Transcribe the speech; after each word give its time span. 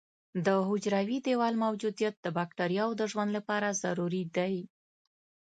د 0.45 0.47
حجروي 0.67 1.17
دیوال 1.27 1.55
موجودیت 1.65 2.15
د 2.21 2.27
بکټریاوو 2.37 2.97
د 2.99 3.01
ژوند 3.11 3.29
لپاره 3.37 3.77
ضروري 3.83 4.23
دی. 4.35 4.55